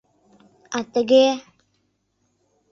[0.77, 1.27] А тыге...